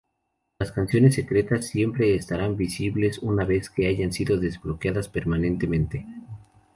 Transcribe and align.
Las 0.57 0.71
canciones 0.71 1.13
secretas 1.13 1.67
siempre 1.67 2.15
estarán 2.15 2.57
visibles 2.57 3.19
una 3.19 3.45
vez 3.45 3.69
que 3.69 3.85
hayan 3.85 4.11
sido 4.11 4.39
desbloqueadas 4.39 5.07
permanentemente. 5.07 6.07